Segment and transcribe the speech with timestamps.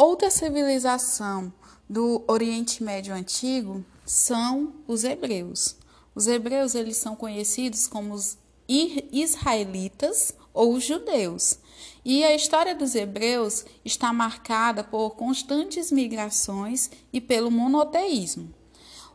[0.00, 1.52] outra civilização
[1.86, 5.76] do Oriente Médio Antigo são os hebreus.
[6.14, 11.58] Os hebreus eles são conhecidos como os israelitas ou judeus.
[12.02, 18.54] E a história dos hebreus está marcada por constantes migrações e pelo monoteísmo.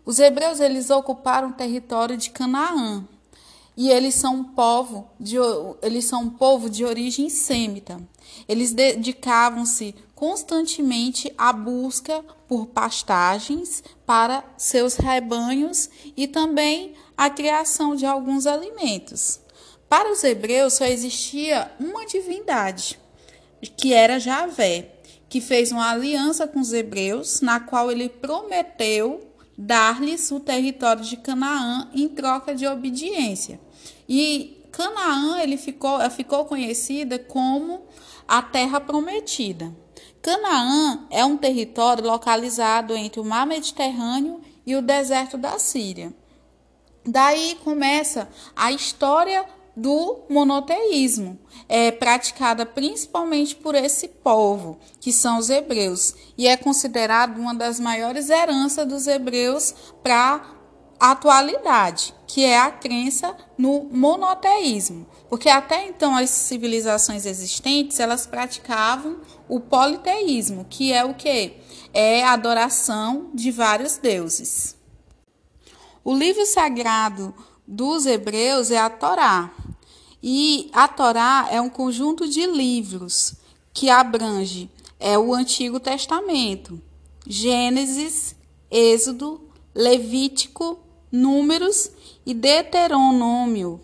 [0.05, 3.04] Os hebreus eles ocuparam o território de Canaã,
[3.77, 5.36] e eles são um povo de,
[5.81, 7.99] eles são um povo de origem sêmita.
[8.47, 18.05] Eles dedicavam-se constantemente à busca por pastagens para seus rebanhos e também à criação de
[18.05, 19.41] alguns alimentos.
[19.89, 22.97] Para os hebreus só existia uma divindade,
[23.78, 24.93] que era Javé,
[25.29, 29.21] que fez uma aliança com os hebreus, na qual ele prometeu
[29.57, 33.59] dar-lhes o território de Canaã em troca de obediência.
[34.08, 37.81] E Canaã ele ficou, ficou conhecida como
[38.27, 39.73] a terra prometida.
[40.25, 46.11] Canaã é um território localizado entre o mar Mediterrâneo e o deserto da Síria.
[47.05, 51.38] Daí começa a história do monoteísmo,
[51.69, 57.80] é praticada principalmente por esse povo, que são os hebreus, e é considerado uma das
[57.80, 60.55] maiores heranças dos hebreus para
[60.99, 69.17] atualidade, que é a crença no monoteísmo, porque até então as civilizações existentes, elas praticavam
[69.47, 71.53] o politeísmo, que é o que?
[71.93, 74.75] É a adoração de vários deuses.
[76.03, 77.33] O livro sagrado
[77.67, 79.52] dos hebreus é a Torá.
[80.21, 83.35] E a Torá é um conjunto de livros
[83.73, 86.81] que abrange é o Antigo Testamento,
[87.27, 88.35] Gênesis,
[88.71, 90.80] Êxodo, Levítico,
[91.16, 91.89] Números
[92.25, 93.81] e Deuteronômio.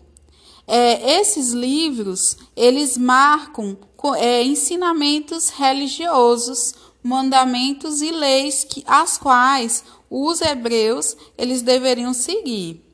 [0.67, 3.77] É, esses livros eles marcam
[4.17, 12.85] é, ensinamentos religiosos, mandamentos e leis que as quais os hebreus eles deveriam seguir.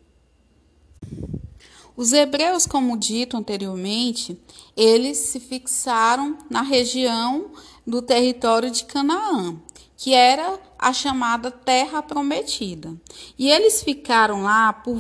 [1.96, 4.40] Os hebreus, como dito anteriormente,
[4.76, 7.52] eles se fixaram na região
[7.88, 9.60] do território de Canaã,
[9.96, 12.96] que era a chamada Terra Prometida.
[13.38, 14.98] E eles ficaram lá por,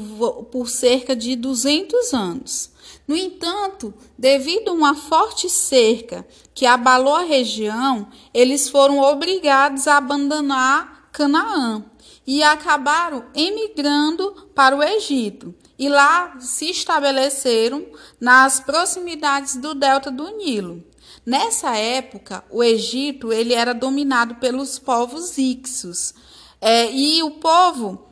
[0.52, 2.72] por cerca de 200 anos.
[3.08, 9.98] No entanto, devido a uma forte cerca que abalou a região, eles foram obrigados a
[9.98, 11.86] abandonar Canaã
[12.26, 17.86] e acabaram emigrando para o Egito e lá se estabeleceram
[18.20, 20.84] nas proximidades do delta do Nilo.
[21.28, 26.14] Nessa época, o Egito ele era dominado pelos povos Ixos.
[26.62, 28.08] É, e o povo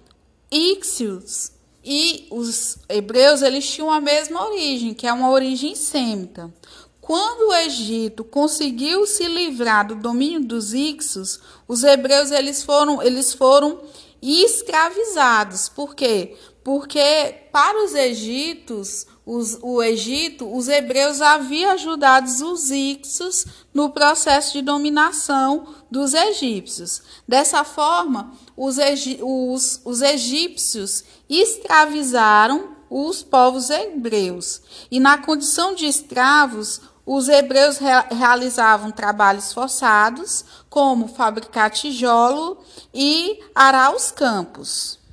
[0.52, 6.54] Ixios e os hebreus eles tinham a mesma origem, que é uma origem sêmita.
[7.00, 11.40] Quando o Egito conseguiu se livrar do domínio dos Ixos,
[11.70, 13.80] os hebreus eles foram, eles foram
[14.22, 15.70] escravizados.
[15.70, 16.36] Por quê?
[16.66, 24.54] Porque para os egípcios, os, o Egito, os hebreus haviam ajudado os ixos no processo
[24.54, 27.04] de dominação dos egípcios.
[27.28, 28.78] Dessa forma, os,
[29.22, 34.60] os, os egípcios escravizaram os povos hebreus.
[34.90, 42.58] E na condição de escravos, os hebreus re realizavam trabalhos forçados, como fabricar tijolo
[42.92, 45.05] e arar os campos.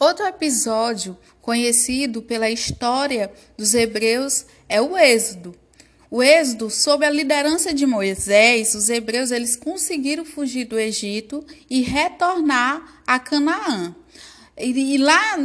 [0.00, 5.54] Outro episódio conhecido pela história dos hebreus é o Êxodo.
[6.10, 11.82] O Êxodo, sob a liderança de Moisés, os hebreus eles conseguiram fugir do Egito e
[11.82, 13.94] retornar a Canaã.
[14.58, 15.36] E, e lá,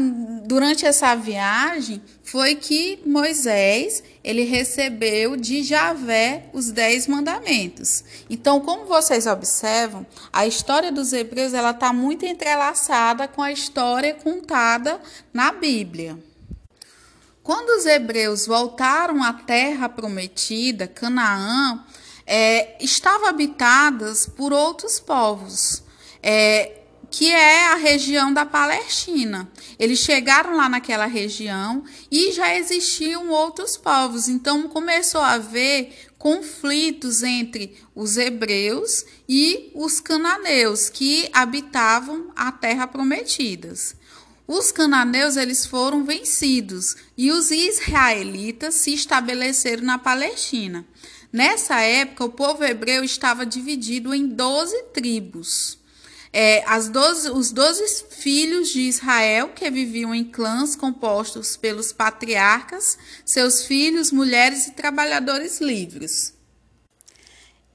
[0.45, 8.03] durante essa viagem, foi que Moisés ele recebeu de Javé os dez mandamentos.
[8.29, 14.13] Então, como vocês observam, a história dos hebreus ela está muito entrelaçada com a história
[14.16, 14.99] contada
[15.33, 16.17] na Bíblia.
[17.41, 21.85] Quando os hebreus voltaram à terra prometida, Canaã,
[22.25, 25.84] é, estava habitadas por outros povos.
[26.23, 26.84] É,
[27.16, 29.50] que é a região da Palestina.
[29.79, 31.82] Eles chegaram lá naquela região
[32.12, 40.02] e já existiam outros povos, então começou a haver conflitos entre os hebreus e os
[40.02, 43.96] cananeus que habitavam a terra prometidas.
[44.46, 50.85] Os cananeus eles foram vencidos e os israelitas se estabeleceram na Palestina.
[51.32, 55.84] Nessa época, o povo hebreu estava dividido em 12 tribos
[56.37, 62.97] é, as 12, os doze filhos de Israel que viviam em clãs compostos pelos patriarcas,
[63.26, 66.34] seus filhos, mulheres e trabalhadores livres.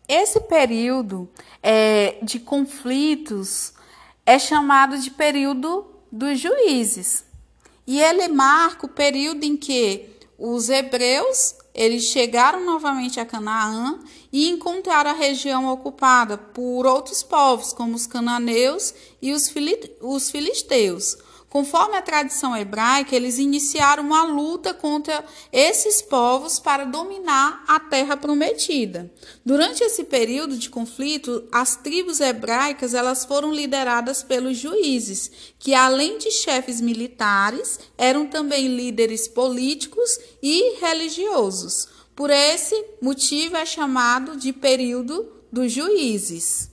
[0.07, 1.27] esse período
[1.62, 3.73] é, de conflitos
[4.27, 7.25] é chamado de período dos juízes.
[7.87, 10.05] E ele marca o período em que
[10.41, 14.01] os hebreus eles chegaram novamente a Canaã
[14.33, 21.19] e encontraram a região ocupada por outros povos, como os cananeus e os filisteus.
[21.50, 28.17] Conforme a tradição hebraica, eles iniciaram uma luta contra esses povos para dominar a terra
[28.17, 29.12] prometida.
[29.44, 36.19] Durante esse período de conflito, as tribos hebraicas elas foram lideradas pelos juízes, que além
[36.19, 41.88] de chefes militares, eram também líderes políticos e religiosos.
[42.14, 46.70] Por esse motivo é chamado de período dos juízes.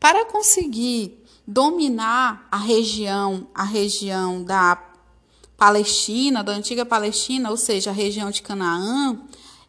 [0.00, 4.82] Para conseguir dominar a região, a região da
[5.56, 9.18] Palestina, da antiga Palestina, ou seja, a região de Canaã,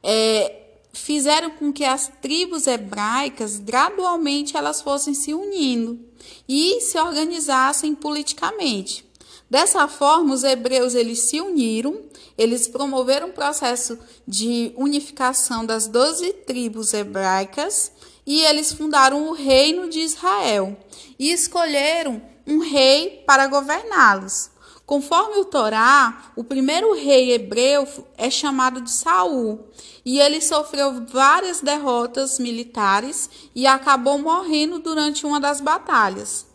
[0.04, 6.00] é, fizeram com que as tribos hebraicas gradualmente elas fossem se unindo
[6.48, 9.06] e se organizassem politicamente.
[9.50, 12.02] Dessa forma, os hebreus eles se uniram,
[12.38, 13.98] eles promoveram um processo
[14.28, 17.92] de unificação das doze tribos hebraicas
[18.28, 20.78] e eles fundaram o reino de Israel
[21.18, 24.52] e escolheram um rei para governá-los.
[24.86, 27.88] Conforme o Torá, o primeiro rei hebreu
[28.18, 29.68] é chamado de Saul,
[30.06, 36.46] e ele sofreu várias derrotas militares e acabou morrendo durante uma das batalhas.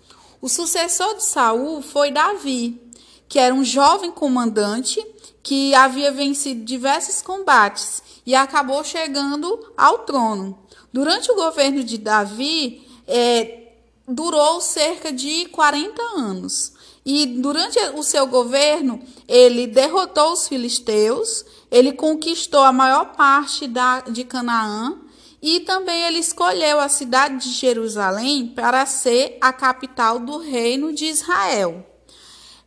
[0.41, 2.81] O sucessor de Saul foi Davi,
[3.29, 5.05] que era um jovem comandante
[5.43, 10.59] que havia vencido diversos combates e acabou chegando ao trono.
[10.93, 13.73] Durante o governo de Davi, é,
[14.06, 16.73] durou cerca de 40 anos.
[17.05, 24.00] E durante o seu governo, ele derrotou os filisteus, ele conquistou a maior parte da,
[24.03, 24.99] de Canaã
[25.41, 31.06] e também ele escolheu a cidade de Jerusalém para ser a capital do reino de
[31.06, 31.85] Israel.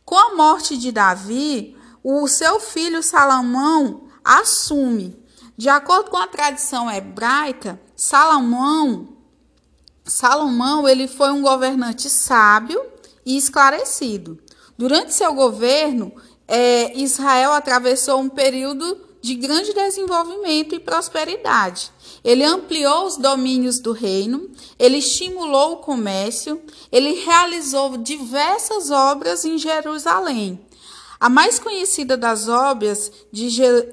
[0.04, 1.74] Com a morte de Davi,
[2.04, 5.16] o seu filho Salomão assume.
[5.56, 9.08] De acordo com a tradição hebraica, Salomão,
[10.04, 12.80] Salomão ele foi um governante sábio
[13.24, 14.38] e esclarecido.
[14.76, 16.12] Durante seu governo,
[16.46, 21.90] é, Israel atravessou um período de grande desenvolvimento e prosperidade.
[22.22, 29.58] Ele ampliou os domínios do reino, ele estimulou o comércio, ele realizou diversas obras em
[29.58, 30.60] Jerusalém.
[31.18, 33.48] A mais conhecida das obras de,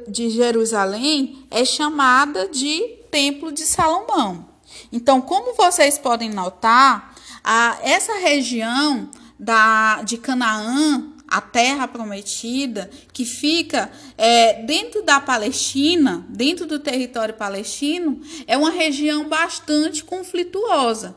[0.07, 4.50] de Jerusalém é chamada de Templo de Salomão.
[4.92, 7.13] Então, como vocês podem notar,
[7.44, 9.07] a, essa região
[9.38, 17.36] da, de Canaã, a terra prometida, que fica é, dentro da Palestina, dentro do território
[17.36, 21.16] palestino, é uma região bastante conflituosa,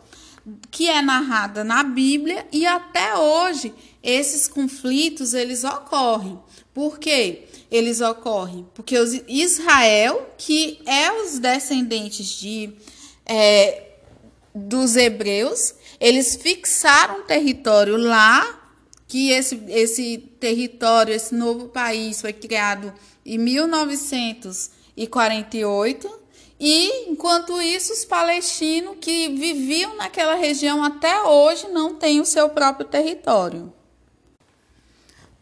[0.71, 3.73] que é narrada na Bíblia e até hoje
[4.03, 6.39] esses conflitos eles ocorrem.
[6.77, 7.47] Por quê?
[7.71, 8.67] eles ocorrem?
[8.75, 12.73] Porque os Israel, que é os descendentes de,
[13.25, 13.85] é,
[14.55, 18.63] dos hebreus, eles fixaram um território lá,
[19.09, 22.93] que esse, esse território, esse novo país foi criado
[23.25, 26.27] em 1948.
[26.59, 32.49] E, enquanto isso, os palestinos que viviam naquela região até hoje não têm o seu
[32.49, 33.73] próprio território.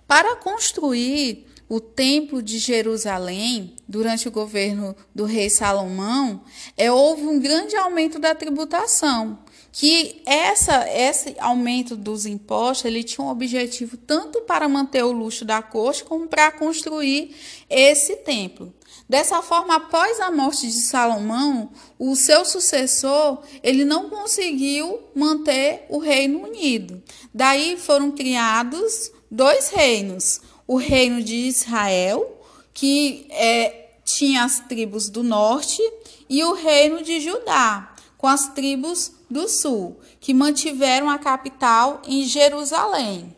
[0.07, 6.43] Para construir o Templo de Jerusalém, durante o governo do rei Salomão,
[6.77, 9.39] é, houve um grande aumento da tributação,
[9.73, 15.45] que essa, esse aumento dos impostos ele tinha um objetivo tanto para manter o luxo
[15.45, 17.35] da corte como para construir
[17.69, 18.73] esse templo.
[19.09, 25.99] Dessa forma, após a morte de Salomão, o seu sucessor ele não conseguiu manter o
[25.99, 27.03] reino unido.
[27.33, 32.41] Daí foram criados dois reinos, o reino de Israel,
[32.73, 35.83] que é, tinha as tribos do norte,
[36.29, 42.23] e o reino de Judá, com as tribos do sul, que mantiveram a capital em
[42.23, 43.35] Jerusalém.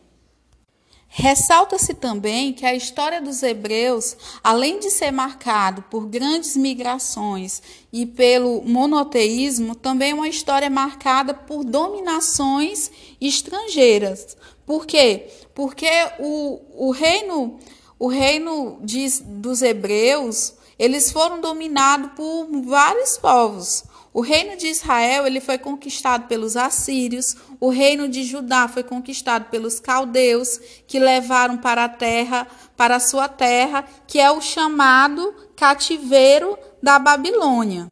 [1.09, 7.61] Ressalta-se também que a história dos hebreus, além de ser marcado por grandes migrações
[7.91, 14.37] e pelo monoteísmo, também é uma história marcada por dominações estrangeiras.
[14.67, 15.29] Por quê?
[15.55, 16.59] Porque o,
[16.89, 17.57] o reino,
[17.97, 23.85] o reino de, dos hebreus, eles foram dominados por vários povos.
[24.13, 29.45] O reino de Israel ele foi conquistado pelos assírios, o reino de Judá foi conquistado
[29.49, 32.45] pelos caldeus, que levaram para a terra,
[32.75, 37.87] para a sua terra, que é o chamado cativeiro da Babilônia.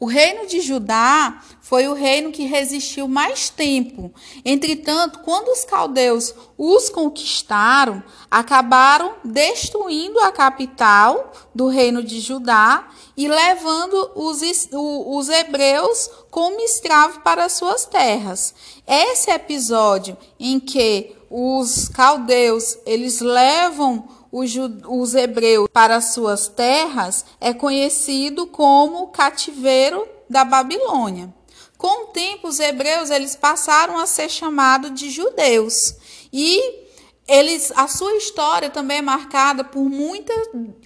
[0.00, 4.10] O reino de Judá foi o reino que resistiu mais tempo.
[4.42, 13.28] Entretanto, quando os caldeus os conquistaram, acabaram destruindo a capital do reino de Judá e
[13.28, 14.40] levando os,
[14.72, 18.54] os hebreus como escravos para suas terras.
[18.86, 28.46] Esse episódio em que os caldeus eles levam os, hebreus para suas terras é conhecido
[28.46, 31.34] como cativeiro da Babilônia.
[31.76, 35.94] Com o tempo, os hebreus eles passaram a ser chamados de judeus
[36.32, 36.88] e
[37.26, 40.32] eles, a sua história também é marcada por muita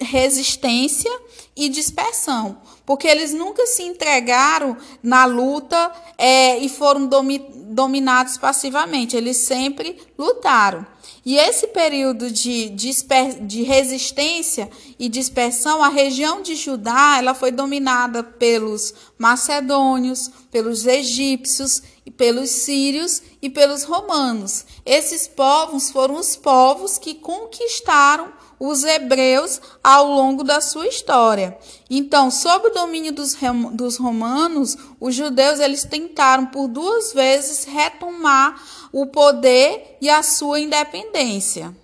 [0.00, 1.10] resistência
[1.56, 9.16] e dispersão, porque eles nunca se entregaram na luta é, e foram domi, dominados passivamente,
[9.16, 10.86] eles sempre lutaram.
[11.24, 18.22] E esse período de, de resistência e dispersão, a região de Judá ela foi dominada
[18.22, 24.64] pelos macedônios, pelos egípcios, pelos sírios e pelos romanos.
[24.84, 31.58] Esses povos foram os povos que conquistaram os hebreus ao longo da sua história.
[31.90, 33.36] Então, sob o domínio dos,
[33.72, 40.60] dos romanos, os judeus eles tentaram por duas vezes retomar o poder e a sua
[40.60, 41.74] independência.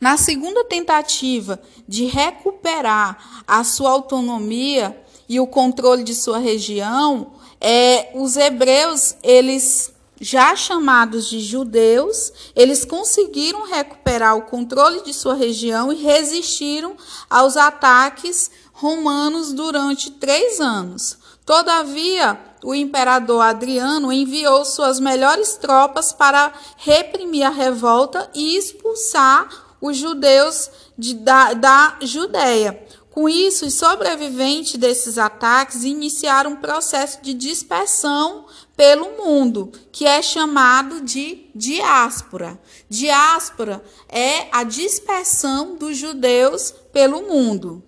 [0.00, 4.96] Na segunda tentativa de recuperar a sua autonomia
[5.28, 12.84] e o controle de sua região, é, os hebreus eles já chamados de judeus, eles
[12.84, 16.96] conseguiram recuperar o controle de sua região e resistiram
[17.28, 21.18] aos ataques romanos durante três anos.
[21.44, 29.48] Todavia, o imperador Adriano enviou suas melhores tropas para reprimir a revolta e expulsar
[29.80, 32.84] os judeus de, da, da Judéia.
[33.16, 38.44] Com isso, os sobreviventes desses ataques iniciaram um processo de dispersão
[38.76, 42.60] pelo mundo, que é chamado de diáspora.
[42.90, 47.82] Diáspora é a dispersão dos judeus pelo mundo.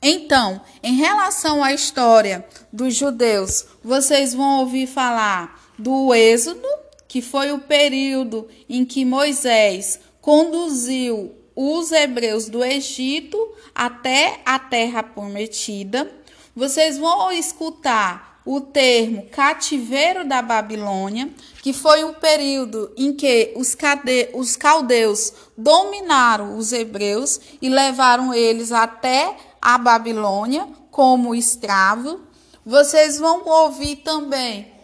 [0.00, 6.68] Então, em relação à história dos judeus, vocês vão ouvir falar do Êxodo,
[7.08, 13.36] que foi o período em que Moisés conduziu os hebreus do Egito
[13.74, 16.08] até a terra prometida.
[16.54, 21.28] Vocês vão escutar o termo cativeiro da Babilônia,
[21.60, 28.32] que foi o período em que os, cade os caldeus dominaram os hebreus e levaram
[28.32, 32.20] eles até a Babilônia como escravo.
[32.64, 34.77] Vocês vão ouvir também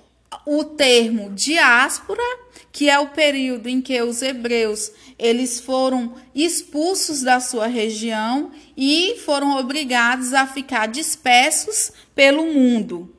[0.47, 2.23] o termo diáspora,
[2.73, 9.17] que é o período em que os hebreus eles foram expulsos da sua região e
[9.25, 13.15] foram obrigados a ficar dispersos pelo mundo.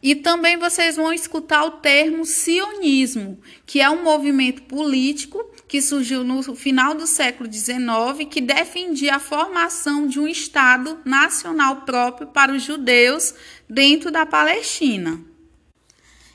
[0.00, 6.22] E também vocês vão escutar o termo sionismo, que é um movimento político que surgiu
[6.22, 12.52] no final do século XIX que defendia a formação de um Estado nacional próprio para
[12.52, 13.34] os judeus
[13.68, 15.27] dentro da Palestina.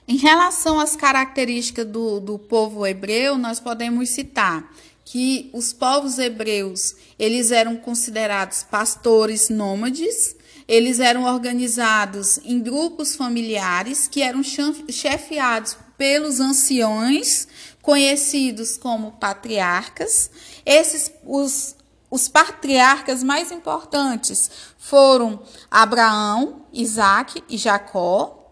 [0.08, 4.70] Em relação às características do, do povo hebreu, nós podemos citar
[5.06, 10.36] que os povos hebreus eles eram considerados pastores nômades,
[10.68, 17.48] eles eram organizados em grupos familiares que eram chefiados pelos anciões,
[17.82, 20.30] conhecidos como patriarcas.
[20.66, 21.76] Esses os,
[22.10, 28.43] os patriarcas mais importantes foram Abraão, Isaac e Jacó,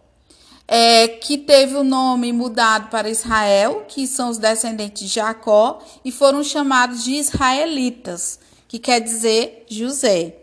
[0.74, 6.14] é, que teve o nome mudado para Israel, que são os descendentes de Jacó, e
[6.14, 10.34] foram chamados de israelitas, que quer dizer José.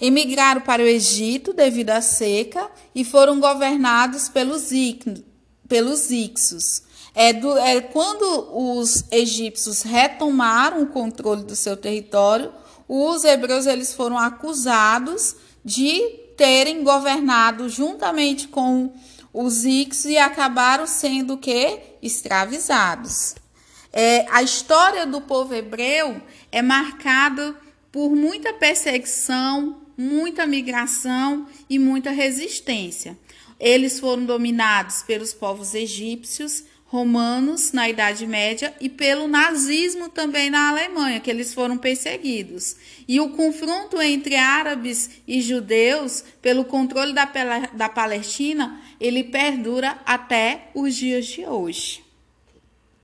[0.00, 4.70] Emigraram para o Egito devido à seca e foram governados pelos,
[5.68, 6.82] pelos Ixos.
[7.14, 8.24] É, do, é quando
[8.54, 12.50] os egípcios retomaram o controle do seu território,
[12.88, 16.00] os hebreus eles foram acusados de
[16.38, 18.90] terem governado juntamente com
[19.34, 23.34] os ixos e acabaram sendo que escravizados.
[23.92, 26.22] É, a história do povo hebreu
[26.52, 27.56] é marcada
[27.90, 33.18] por muita perseguição, muita migração e muita resistência.
[33.58, 36.64] Eles foram dominados pelos povos egípcios,
[36.94, 42.76] romanos na Idade Média e pelo nazismo também na Alemanha, que eles foram perseguidos.
[43.08, 47.24] E o confronto entre árabes e judeus pelo controle da,
[47.72, 52.03] da Palestina, ele perdura até os dias de hoje.